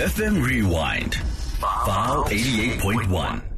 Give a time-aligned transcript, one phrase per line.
[0.00, 1.14] FM Rewind.
[1.84, 3.49] File 88.1.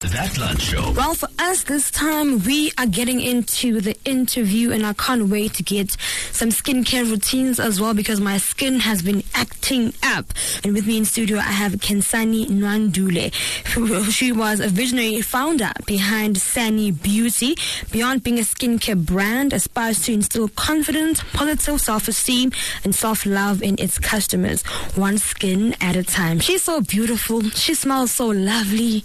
[0.00, 0.92] That Lunch Show.
[0.92, 5.54] Well, for us this time, we are getting into the interview, and I can't wait
[5.54, 5.96] to get
[6.30, 10.26] some skincare routines as well because my skin has been acting up.
[10.62, 13.34] And with me in studio, I have Khensani Nwandule.
[14.12, 17.56] She was a visionary founder behind Sani Beauty.
[17.90, 22.52] Beyond being a skincare brand, aspires to instill confidence, positive self-esteem,
[22.84, 24.62] and self-love in its customers,
[24.94, 26.38] one skin at a time.
[26.38, 27.42] She's so beautiful.
[27.50, 29.02] She smells so lovely.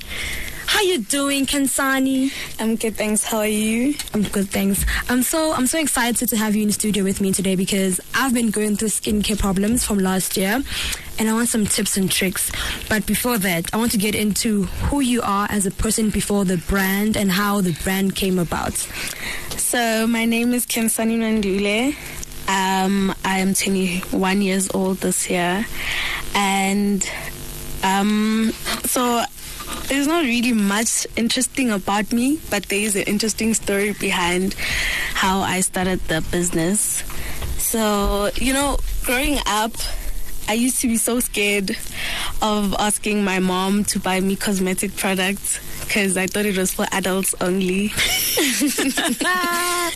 [0.66, 2.32] How you doing, Khensani?
[2.60, 3.24] I'm good, thanks.
[3.24, 3.96] How are you?
[4.14, 4.86] I'm good, thanks.
[5.10, 8.00] I'm so I'm so excited to have you in the studio with me today because
[8.14, 10.62] I've been going through skincare problems from last year,
[11.20, 12.52] and I want some tips and tricks.
[12.90, 16.46] But before that, I want to get into who you are as a person before
[16.46, 18.74] the brand and how the brand came about.
[19.58, 21.96] So, my name is Khensani Mandule.
[22.48, 25.66] Um, I am 21 years old this year,
[26.36, 27.08] and
[27.84, 28.52] um,
[28.86, 29.24] so
[29.88, 34.54] there's not really much interesting about me, but there is an interesting story behind
[35.14, 37.04] how I started the business.
[37.58, 39.74] So, you know, growing up,
[40.48, 41.72] I used to be so scared
[42.42, 46.86] of asking my mom to buy me cosmetic products because I thought it was for
[46.92, 47.88] adults only.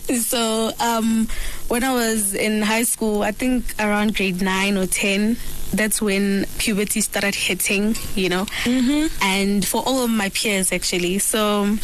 [0.22, 1.28] so, um,
[1.68, 5.36] when I was in high school, I think around grade nine or 10,
[5.72, 9.06] that's when puberty started hitting, you know, mm-hmm.
[9.22, 11.18] and for all of my peers actually.
[11.18, 11.76] So,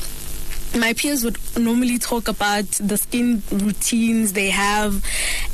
[0.77, 5.05] my peers would normally talk about the skin routines they have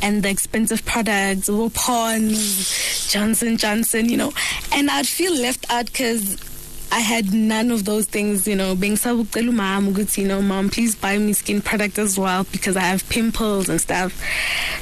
[0.01, 4.33] and the expensive products, Pond's, Johnson Johnson, you know,
[4.73, 6.39] and I'd feel left out because
[6.93, 10.71] I had none of those things, you know, being sabuktelu mom, good, you know, mom,
[10.71, 14.13] please buy me skin product as well because I have pimples and stuff.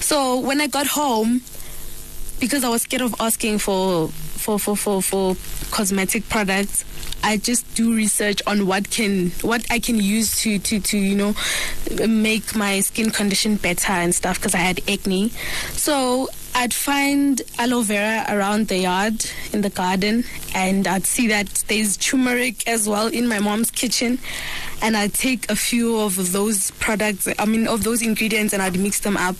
[0.01, 1.43] So when I got home,
[2.41, 5.37] because I was scared of asking for for for for, for
[5.71, 6.85] cosmetic products,
[7.23, 11.15] I just do research on what can what I can use to to to you
[11.17, 11.35] know
[12.07, 15.31] make my skin condition better and stuff because I had acne.
[15.73, 21.47] So I'd find aloe vera around the yard in the garden, and I'd see that
[21.69, 24.19] there's turmeric as well in my mom's kitchen,
[24.83, 28.79] and I'd take a few of those products, I mean, of those ingredients, and I'd
[28.79, 29.37] mix them up,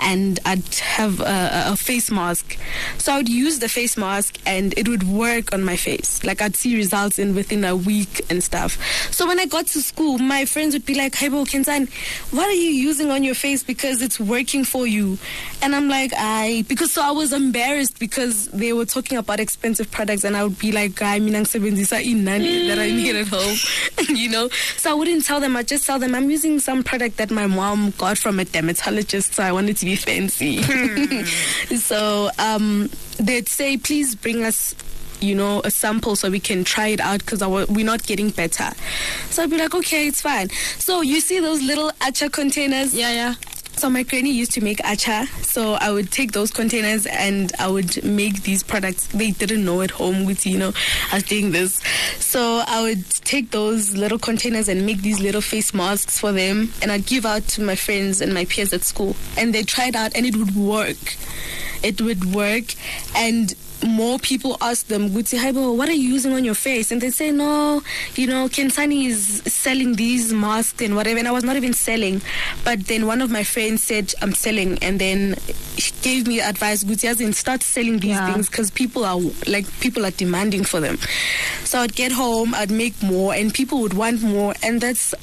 [0.00, 2.58] and I'd have a, a face mask.
[2.98, 6.22] So I would use the face mask, and it would work on my face.
[6.24, 8.78] Like I'd see results in within a week and stuff.
[9.12, 11.88] So when I got to school, my friends would be like, "Hey, Bo Kensan,
[12.32, 15.18] what are you using on your face because it's working for you?"
[15.62, 19.90] And I'm like, "I." because so I was embarrassed because they were talking about expensive
[19.90, 23.56] products and I would be like, I mean, I'm inani that I need at home,
[24.16, 24.48] you know.
[24.76, 25.56] So I wouldn't tell them.
[25.56, 29.34] I just tell them I'm using some product that my mom got from a dermatologist,
[29.34, 30.60] so I wanted to be fancy.
[30.62, 31.24] Hmm.
[31.76, 34.74] so um, they'd say, please bring us
[35.20, 38.70] you know, a sample so we can try it out because we're not getting better.
[39.30, 40.50] So I'd be like, okay, it's fine.
[40.78, 42.94] So you see those little acha containers?
[42.94, 43.34] Yeah, yeah.
[43.76, 45.26] So my granny used to make acha.
[45.44, 49.06] So I would take those containers and I would make these products.
[49.08, 50.72] They didn't know at home with you know
[51.12, 51.80] I was doing this.
[52.18, 56.72] So I would take those little containers and make these little face masks for them,
[56.80, 59.16] and I'd give out to my friends and my peers at school.
[59.36, 61.16] And they tried out, and it would work.
[61.82, 62.74] It would work,
[63.14, 63.54] and
[63.84, 66.90] more people ask them, Guti Haibo, what are you using on your face?
[66.90, 67.82] And they say, no,
[68.14, 71.18] you know, Khensani is selling these masks and whatever.
[71.18, 72.22] And I was not even selling.
[72.64, 74.78] But then one of my friends said, I'm selling.
[74.82, 75.36] And then
[75.76, 78.32] she gave me advice, Guti, as in start selling these yeah.
[78.32, 80.98] things because people are like, people are demanding for them.
[81.64, 84.54] So I'd get home, I'd make more, and people would want more.
[84.62, 85.14] And that's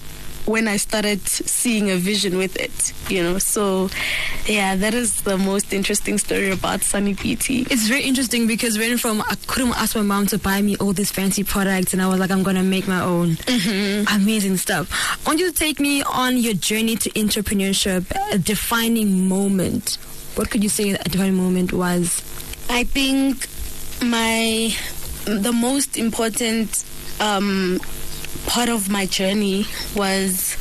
[0.45, 3.37] when I started seeing a vision with it, you know.
[3.37, 3.89] So,
[4.45, 7.67] yeah, that is the most interesting story about Sani Beauty.
[7.69, 10.93] It's very interesting because when from I couldn't ask my mom to buy me all
[10.93, 13.31] these fancy products, and I was like, I'm gonna make my own.
[13.31, 14.15] Mm-hmm.
[14.21, 14.91] Amazing stuff.
[15.25, 19.97] I want you to take me on your journey to entrepreneurship, a defining moment.
[20.35, 22.21] What could you say a defining moment was?
[22.69, 23.47] I think
[24.01, 24.73] my
[25.25, 26.83] the most important
[27.19, 27.79] um,
[28.45, 29.65] part of my journey
[29.95, 30.57] was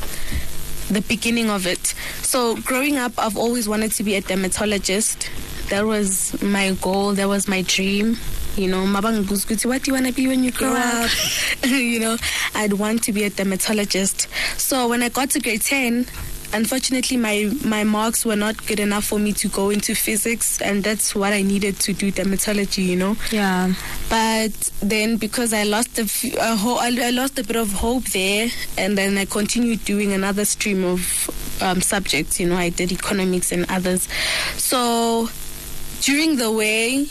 [0.89, 1.93] the beginning of it.
[2.21, 5.29] So, growing up, I've always wanted to be a dermatologist.
[5.69, 8.17] That was my goal, that was my dream.
[8.57, 11.09] You know, Mabang Guskuti, what do you want to be when you grow up?
[11.63, 12.17] you know,
[12.53, 14.27] I'd want to be a dermatologist.
[14.57, 16.05] So, when I got to grade 10,
[16.53, 20.83] unfortunately my my marks were not good enough for me to go into physics and
[20.83, 23.15] that's what I needed to do dermatology you know?
[23.31, 23.73] Yeah.
[24.09, 24.51] But
[24.81, 28.49] then because I lost a, few, a ho- I lost a bit of hope there
[28.77, 31.29] and then I continued doing another stream of
[31.61, 34.07] um, subjects you know I did economics and others.
[34.57, 35.29] So
[36.01, 37.07] during the way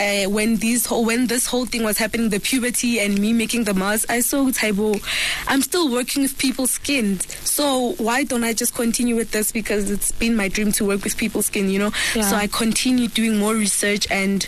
[0.00, 3.64] uh, when these whole, when this whole thing was happening, the puberty and me making
[3.64, 5.00] the mask, I saw Taibo.
[5.46, 9.52] I'm still working with people's skin, so why don't I just continue with this?
[9.52, 11.92] Because it's been my dream to work with people's skin, you know.
[12.14, 12.22] Yeah.
[12.22, 14.46] So I continued doing more research, and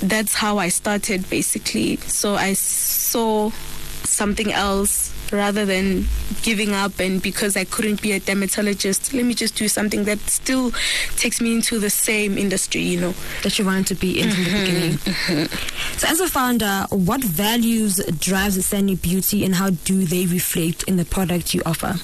[0.00, 1.96] that's how I started basically.
[1.96, 3.50] So I saw
[4.04, 6.06] something else rather than
[6.42, 10.18] giving up and because I couldn't be a dermatologist, let me just do something that
[10.20, 10.72] still
[11.16, 13.14] takes me into the same industry, you know.
[13.42, 14.64] that you wanted to be in from the mm-hmm.
[14.64, 14.92] beginning.
[14.98, 15.98] Mm-hmm.
[15.98, 20.96] So, as a founder, what values drives Sani Beauty, and how do they reflect in
[20.96, 21.94] the product you offer?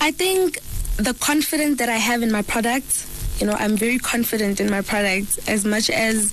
[0.00, 0.58] I think
[0.96, 3.06] the confidence that I have in my product,
[3.38, 6.32] you know, I'm very confident in my product as much as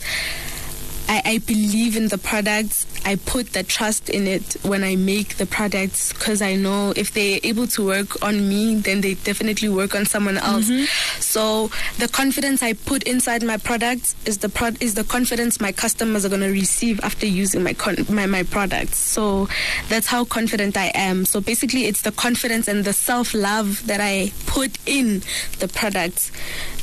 [1.08, 2.86] I, I believe in the products.
[3.06, 7.14] I put the trust in it when I make the products because I know if
[7.14, 10.70] they're able to work on me, then they definitely work on someone else.
[10.70, 10.86] Mm-hmm.
[11.22, 15.72] So the confidence I put inside my products is the pro- is the confidence my
[15.72, 18.98] customers are going to receive after using my con- my my products.
[18.98, 19.48] So
[19.88, 21.26] that's how confident I am.
[21.26, 25.22] So basically, it's the confidence and the self love that I put in
[25.60, 26.32] the products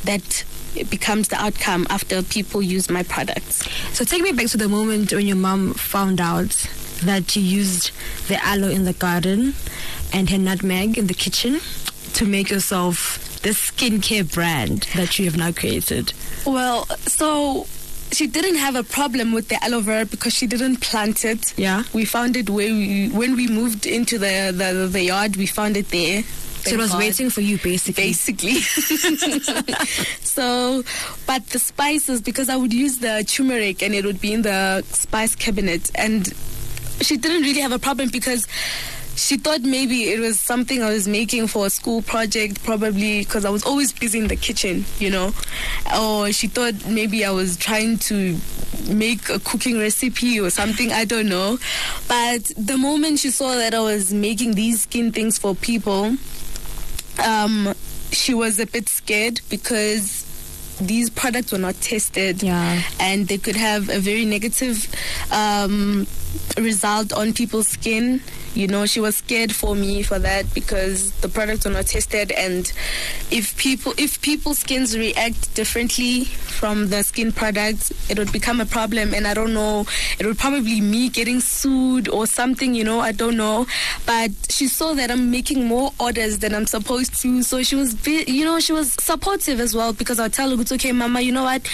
[0.03, 0.43] that
[0.75, 3.67] it becomes the outcome after people use my products.
[3.95, 6.51] So, take me back to the moment when your mom found out
[7.03, 7.91] that you used
[8.27, 9.53] the aloe in the garden
[10.13, 11.59] and her nutmeg in the kitchen
[12.13, 16.13] to make yourself the skincare brand that you have now created.
[16.45, 17.67] Well, so
[18.11, 21.53] she didn't have a problem with the aloe vera because she didn't plant it.
[21.57, 21.83] Yeah.
[21.93, 25.35] We found it where we when we moved into the the, the yard.
[25.35, 26.23] We found it there.
[26.65, 26.99] So, it was God.
[26.99, 28.05] waiting for you, basically.
[28.05, 28.59] basically.
[30.21, 30.83] so,
[31.27, 34.81] but the spices because I would use the turmeric and it would be in the
[34.89, 36.33] spice cabinet, and
[37.01, 38.47] she didn't really have a problem because.
[39.17, 43.45] She thought maybe it was something I was making for a school project, probably because
[43.45, 45.31] I was always busy in the kitchen, you know.
[45.97, 48.37] Or she thought maybe I was trying to
[48.89, 51.57] make a cooking recipe or something, I don't know.
[52.09, 56.17] But the moment she saw that I was making these skin things for people,
[57.19, 57.73] um,
[58.11, 60.23] she was a bit scared because
[60.81, 62.81] these products were not tested Yeah.
[62.99, 64.87] and they could have a very negative
[65.31, 66.05] um,
[66.57, 68.21] result on people's skin.
[68.53, 72.31] You know, she was scared for me for that because the products were not tested,
[72.31, 72.71] and
[73.29, 78.65] if people if people's skins react differently from the skin products, it would become a
[78.65, 79.13] problem.
[79.13, 79.85] And I don't know,
[80.19, 82.73] it would probably me getting sued or something.
[82.73, 83.67] You know, I don't know.
[84.05, 88.07] But she saw that I'm making more orders than I'm supposed to, so she was,
[88.07, 91.19] you know, she was supportive as well because I'll tell her, it's okay, Mama.
[91.19, 91.69] You know what?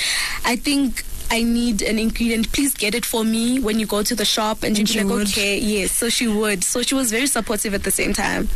[0.46, 1.06] I think.
[1.32, 2.52] I need an ingredient.
[2.52, 4.64] Please get it for me when you go to the shop.
[4.64, 5.28] And she'd be she like, would.
[5.30, 5.92] okay, yes.
[5.94, 6.62] So she would.
[6.64, 8.50] So she was very supportive at the same time.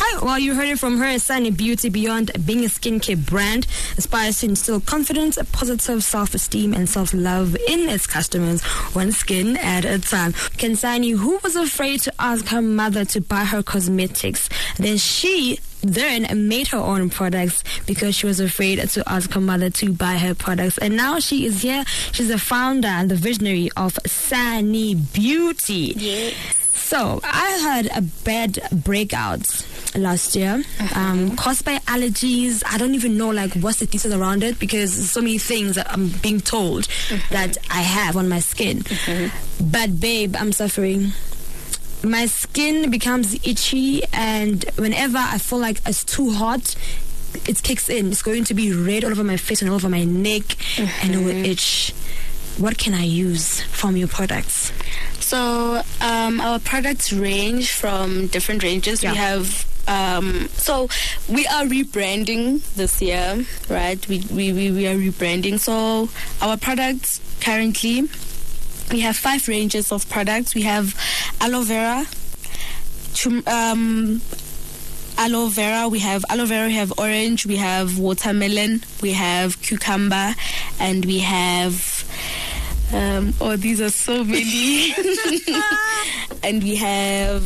[0.00, 1.18] Hi, well, you heard it from her.
[1.18, 3.66] Sani Beauty, beyond being a skincare brand,
[3.96, 9.98] aspires to instill confidence, positive self-esteem, and self-love in its customers, one skin at a
[9.98, 10.34] time.
[10.34, 16.48] Khensani, who was afraid to ask her mother to buy her cosmetics, then she then
[16.48, 20.34] made her own products because she was afraid to ask her mother to buy her
[20.34, 20.78] products.
[20.78, 21.84] And now she is here.
[22.12, 25.94] She's the founder and the visionary of Sani Beauty.
[25.96, 26.34] Yes.
[26.72, 30.98] So I had a bad breakout last year, uh-huh.
[30.98, 32.62] um, caused by allergies.
[32.66, 35.92] I don't even know like what's the thesis around it because so many things that
[35.92, 37.18] I'm being told uh-huh.
[37.30, 38.78] that I have on my skin.
[38.80, 39.28] Uh-huh.
[39.60, 41.12] But babe, I'm suffering.
[42.02, 46.74] My skin becomes itchy, and whenever I feel like it's too hot,
[47.46, 48.12] it kicks in.
[48.12, 51.14] It's going to be red all over my face and all over my neck, and
[51.14, 51.92] it will itch.
[52.56, 54.72] What can I use from your products?
[55.20, 59.02] So um, our products range from different ranges.
[59.02, 59.12] Yeah.
[59.12, 60.88] We have um, so
[61.28, 64.06] we are rebranding this year, right?
[64.08, 65.58] We, we we we are rebranding.
[65.58, 66.08] So
[66.40, 68.08] our products currently
[68.90, 70.54] we have five ranges of products.
[70.54, 70.94] We have
[71.40, 72.06] aloe vera,
[73.46, 74.20] um,
[75.18, 75.88] aloe vera.
[75.88, 76.66] We have aloe vera.
[76.66, 77.46] We have orange.
[77.46, 78.82] We have watermelon.
[79.02, 80.34] We have cucumber,
[80.78, 81.87] and we have.
[82.92, 84.92] Um, oh, these are so many.
[86.42, 87.44] and we have,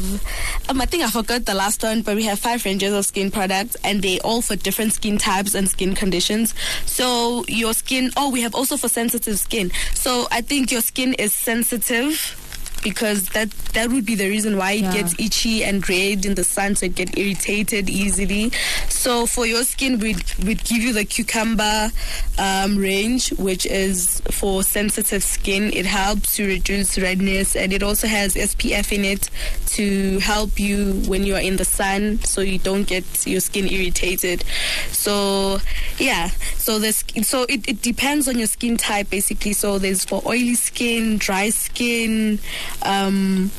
[0.68, 3.30] um, I think I forgot the last one, but we have five ranges of skin
[3.30, 6.54] products, and they all for different skin types and skin conditions.
[6.86, 8.10] So your skin.
[8.16, 9.70] Oh, we have also for sensitive skin.
[9.94, 12.38] So I think your skin is sensitive
[12.82, 14.92] because that that would be the reason why it Yeah.
[14.92, 18.52] gets itchy and red in the sun, so it get irritated easily.
[18.88, 21.90] So for your skin, we'd we'd give you the cucumber
[22.38, 25.72] um, range, which is for sensitive skin.
[25.72, 29.30] It helps to reduce redness, and it also has SPF in it
[29.76, 33.68] to help you when you are in the sun, so you don't get your skin
[33.70, 34.44] irritated.
[34.90, 35.60] So
[35.98, 39.52] yeah, so this so it, it depends on your skin type basically.
[39.54, 42.38] So there's for oily skin, dry skin,
[42.82, 43.50] um,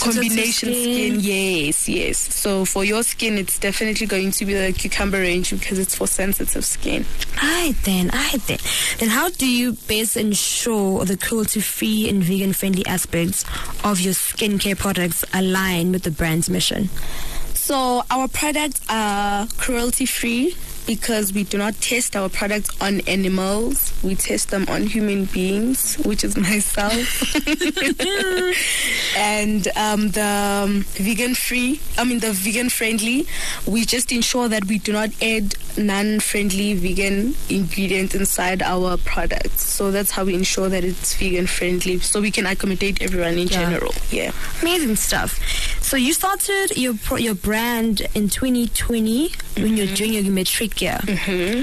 [0.00, 1.20] combination skin.
[1.20, 1.20] skin.
[1.20, 2.18] Yes, yes.
[2.18, 6.06] So for your skin, it's definitely going to be the cucumber range because it's for
[6.06, 7.04] sensitive skin.
[7.42, 8.58] Alright then, alright then.
[8.98, 13.44] Then how do you best ensure the cruelty-free and vegan-friendly aspects
[13.84, 16.88] of your skincare products align with the brand's mission?
[17.54, 20.56] So our products are cruelty free
[20.90, 23.92] because we do not test our products on animals.
[24.02, 27.32] We test them on human beings, which is myself.
[29.16, 33.28] and um, the um, vegan free, I mean the vegan friendly,
[33.68, 39.62] we just ensure that we do not add non-friendly vegan ingredients inside our products.
[39.62, 43.48] So that's how we ensure that it's vegan friendly, so we can accommodate everyone in
[43.48, 43.70] Yeah.
[43.70, 43.94] general.
[44.10, 44.32] Yeah.
[44.62, 45.38] Amazing stuff.
[45.82, 49.94] So you started your your brand in 2020 when you're mm-hmm.
[49.94, 51.00] doing your matric year.
[51.02, 51.62] Mm-hmm.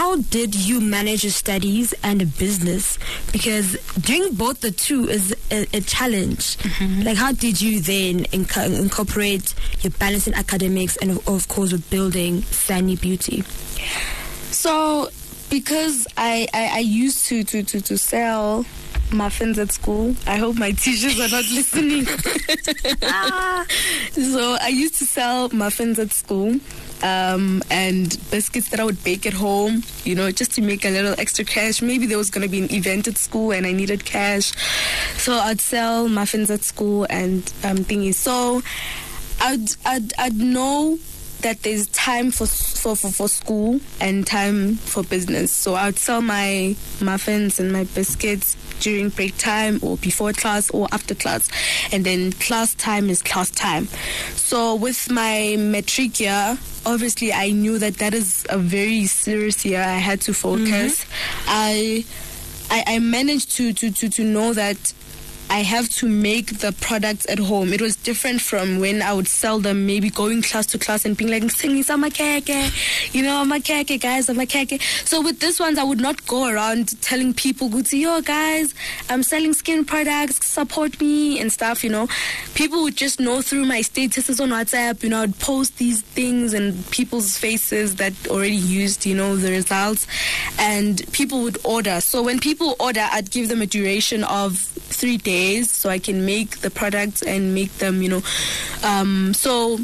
[0.00, 2.98] How did you manage your studies and a business?
[3.32, 6.56] Because doing both the two is a, a challenge.
[7.04, 11.72] Like, how did you then inco- incorporate your balance in academics and, of, of course,
[11.72, 13.42] with building Sani Beauty?
[14.52, 15.10] So,
[15.50, 18.64] because I, I, I used to, to, to, to sell
[19.12, 22.06] muffins at school, I hope my teachers are not listening.
[23.02, 23.66] ah.
[24.12, 26.58] so, I used to sell muffins at school.
[27.02, 30.90] Um, and biscuits that I would bake at home, you know, just to make a
[30.90, 31.80] little extra cash.
[31.80, 34.52] Maybe there was going to be an event at school and I needed cash.
[35.16, 38.16] So I'd sell muffins at school and um, thingies.
[38.16, 38.62] So
[39.40, 40.98] I'd, I'd, I'd know
[41.42, 45.52] that there's time for, for for for school and time for business.
[45.52, 50.88] So I'd sell my muffins and my biscuits during break time or before class or
[50.92, 51.48] after class,
[51.92, 53.86] and then class time is class time.
[54.34, 59.80] So with my matric year, obviously I knew that that is a very serious year.
[59.80, 61.04] I had to focus.
[61.04, 61.44] Mm-hmm.
[61.48, 62.04] I,
[62.70, 64.92] I I managed to to to to know that
[65.50, 67.72] I have to make the products at home.
[67.72, 71.16] It was different from when I would sell them, maybe going class to class and
[71.16, 74.80] being like, singing some keke, you know, I'm a keke, guys, I'm a keke.
[75.04, 78.74] So with this ones, I would not go around telling people, to yo, guys,
[79.08, 82.06] I'm selling skin products, support me and stuff, you know.
[82.54, 86.54] People would just know through my statuses on WhatsApp, you know, I'd post these things
[86.54, 90.06] and people's faces that already used, you know, the results.
[90.60, 92.00] And people would order.
[92.00, 96.24] So when people order, I'd give them a duration of three days so I can
[96.24, 98.22] make the products and make them, you know.
[98.84, 99.78] Um, so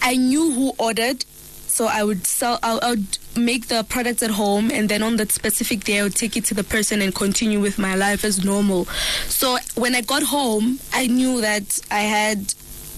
[0.00, 1.24] I knew who ordered.
[1.66, 5.32] So I would sell, I would make the products at home, and then on that
[5.32, 8.44] specific day, I would take it to the person and continue with my life as
[8.44, 8.84] normal.
[9.28, 12.52] So when I got home, I knew that I had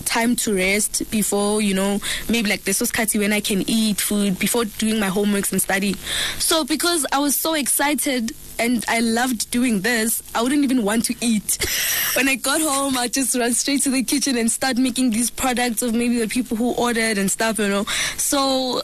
[0.04, 4.00] time to rest before you know maybe like this was Kati when I can eat
[4.00, 5.94] food before doing my homeworks and study.
[6.38, 11.04] So because I was so excited and I loved doing this, I wouldn't even want
[11.06, 11.58] to eat.
[12.14, 15.30] when I got home, I'd just run straight to the kitchen and start making these
[15.30, 17.84] products of maybe the people who ordered and stuff, you know.
[18.16, 18.82] So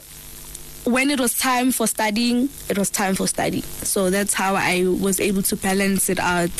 [0.83, 3.61] when it was time for studying, it was time for study.
[3.61, 6.51] So that's how I was able to balance it out.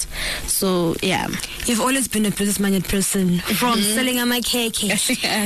[0.48, 1.28] So yeah.
[1.66, 3.96] You've always been a business-minded person from mm-hmm.
[3.96, 4.78] selling a my cake.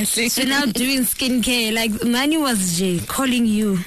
[0.06, 3.78] So now doing skincare, like Manu was Jay calling you.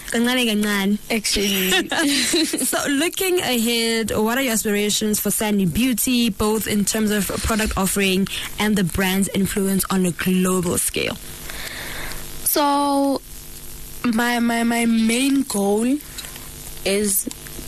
[1.10, 1.70] Actually,
[2.46, 7.78] So looking ahead, what are your aspirations for Sani Beauty, both in terms of product
[7.78, 8.28] offering
[8.58, 11.18] and the brand's influence on a global scale?
[12.50, 13.22] so
[14.06, 15.86] my my my main goal
[16.86, 17.28] is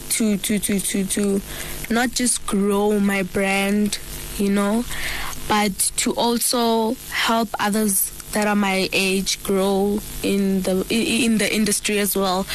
[0.10, 1.42] to to to to to
[1.90, 4.00] not just grow my brand,
[4.38, 4.86] you know,
[5.48, 12.00] but to also help others that are my age grow in the in the industry
[12.00, 12.46] as well.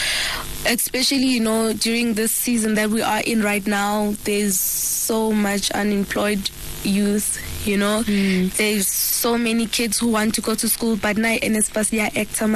[0.66, 5.70] Especially, you know, during this season that we are in right now, there's so much
[5.72, 6.50] unemployed
[6.82, 8.02] youth, you know.
[8.02, 12.46] There's so many kids who want to go to school but now in Espacia actor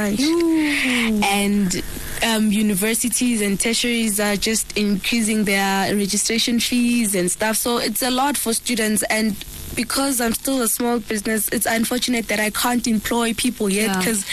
[1.24, 1.82] and
[2.24, 7.56] um, universities and tertiaries are just increasing their registration fees and stuff.
[7.56, 9.36] So it's a lot for students and
[9.74, 13.98] because I'm still a small business, it's unfortunate that I can't employ people yet Yeah.
[13.98, 14.26] because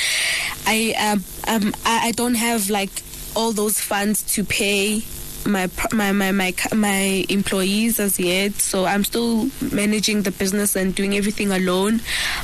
[0.65, 2.89] I um, um I, I don't have like
[3.35, 5.03] all those funds to pay
[5.47, 8.53] my my my my my employees as yet.
[8.53, 12.01] So I'm still managing the business and doing everything alone.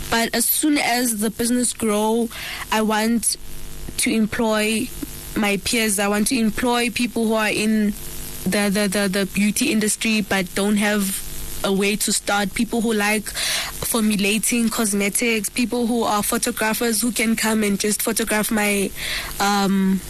[0.10, 2.30] But as soon as the business grow,
[2.72, 3.38] I want
[3.98, 4.88] to employ
[5.36, 6.00] my peers.
[6.00, 7.94] I want to employ people who are in
[8.44, 11.22] the the the, the beauty industry but don't have
[11.66, 17.38] a way to start people who like formulating cosmetics people who are photographers who can
[17.38, 18.92] come and just photograph my
[19.40, 20.02] um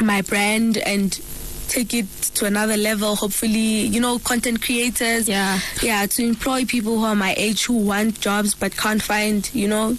[0.00, 1.20] my brand and
[1.68, 5.60] take it to another level hopefully you know content creators Yeah.
[5.82, 9.68] yeah to employ people who are my age who want jobs but can't find you
[9.68, 9.96] know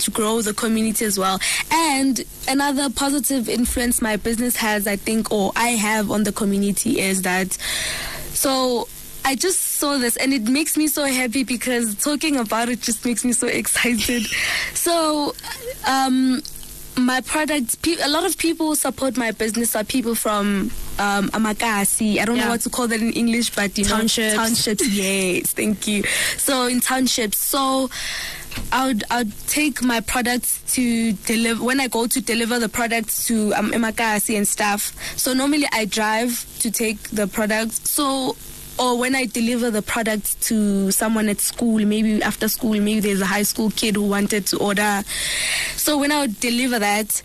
[0.00, 1.38] to grow the community as well
[1.70, 6.98] and another positive influence my business has i think or i have on the community
[7.00, 7.52] is that
[8.32, 8.88] so
[9.24, 13.04] I just saw this and it makes me so happy because talking about it just
[13.04, 14.26] makes me so excited.
[14.74, 15.32] so,
[15.86, 16.42] um,
[16.96, 22.18] my products, a lot of people support my business are people from um, Amakasi.
[22.18, 22.48] I don't know Yeah.
[22.50, 24.34] what to call that in English, but you Townships.
[24.34, 24.88] know, townships.
[24.92, 26.02] yes, thank you.
[26.36, 27.88] So in townships, so
[28.70, 32.68] I would I would take my products to deliver when I go to deliver the
[32.68, 34.92] products to um, Emakasi and stuff.
[35.18, 37.88] So normally I drive to take the products.
[37.88, 38.36] So
[38.78, 43.20] or when I deliver the product to someone at school, maybe after school, maybe there's
[43.20, 45.02] a high school kid who wanted to order.
[45.76, 47.22] So when I would deliver that,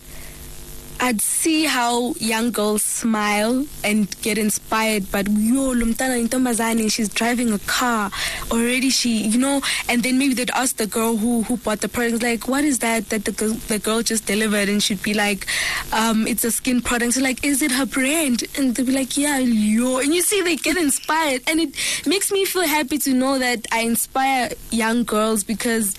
[1.00, 5.12] I'd see how young girls smile and get inspired.
[5.12, 8.10] But yo, lumtana intombazane, she's driving a car
[8.52, 8.90] already.
[8.90, 12.24] She, you know, and then maybe they'd ask the girl who who bought the product,
[12.24, 14.70] like, what is that that the girl, the girl just delivered?
[14.70, 15.46] And she'd be like,
[15.94, 17.14] um, it's a skin product.
[17.14, 18.44] So like, is it her brand?
[18.58, 20.00] And they'd be like, yeah, yo.
[20.00, 21.76] And you see, they get inspired, and it
[22.08, 25.96] makes me feel happy to know that I inspire young girls because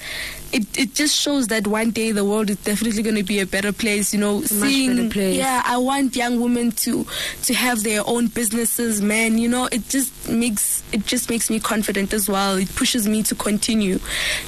[0.53, 3.47] it, it just shows that one day the world is definitely going to be a
[3.47, 4.13] better place.
[4.15, 5.37] You know, seeing place.
[5.37, 7.07] yeah, I want young women to
[7.45, 9.39] to have their own businesses, man.
[9.39, 12.57] You know, it just makes it just makes me confident as well.
[12.57, 13.99] It pushes me to continue.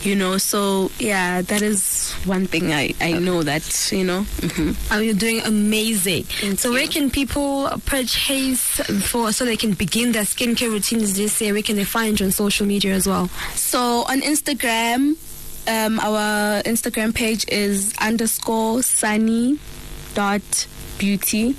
[0.02, 4.22] You know, so yeah, that is one thing I I know that you know.
[4.22, 6.24] hmm Oh, you're doing amazing.
[6.24, 8.60] Thank so where can people purchase
[9.08, 11.52] for so they can begin their skincare routines this year?
[11.52, 13.28] Where can they find you on social media as well?
[13.54, 15.16] So on Instagram,
[15.70, 19.58] um, our Instagram page is underscore sunny
[20.14, 20.66] dot
[20.98, 21.54] beauty.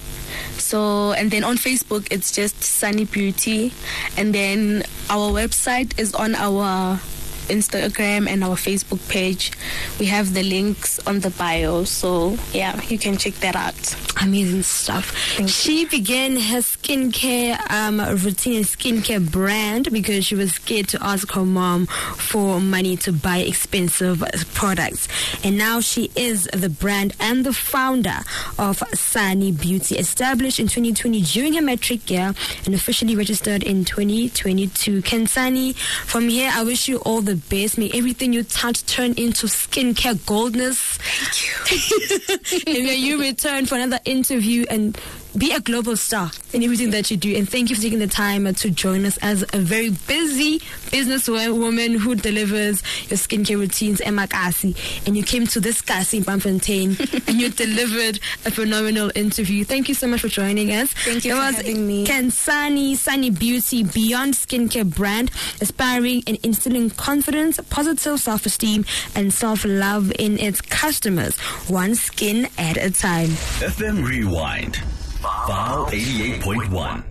[0.57, 3.73] So and then on Facebook it's just Sani Beauty,
[4.17, 6.99] and then our website is on our
[7.47, 9.51] Instagram and our Facebook page.
[9.99, 13.95] We have the links on the bio, so yeah, you can check that out.
[14.21, 15.11] Amazing stuff.
[15.35, 21.03] Thank she began her skincare um, routine and skincare brand because she was scared to
[21.03, 25.07] ask her mom for money to buy expensive products.
[25.43, 28.17] And now she is the brand and the founder
[28.57, 32.33] of Sani Beauty, established in 2020 during her matric year
[32.65, 35.01] and officially registered in 2022.
[35.03, 37.77] Ken Sunny, from here, I wish you all the best.
[37.77, 40.97] May everything you touch turn into skincare goldness.
[41.01, 42.73] Thank you.
[42.73, 44.97] and may you return for another interview and
[45.37, 47.35] be a global star in everything that you do.
[47.35, 50.59] And thank you for taking the time uh, to join us as a very busy
[50.91, 54.75] businesswoman who delivers your skincare routines, Emma Kasi.
[55.05, 59.63] And you came to this Kasi in Braamfontein and you delivered a phenomenal interview.
[59.63, 60.91] Thank you so much for joining us.
[60.93, 62.05] Thank you It for was having me.
[62.05, 69.63] Khensani Sani Beauty Beyond Skincare brand, aspiring and instilling confidence, positive self esteem, and self
[69.65, 71.37] love in its customers,
[71.69, 73.29] one skin at a time.
[73.61, 74.81] FM Rewind.
[75.21, 77.03] File 88.1.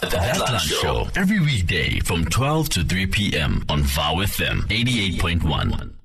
[0.00, 3.64] The Headline Show every weekday from 12 to 3 p.m.
[3.68, 5.97] on Vow FM 88.1.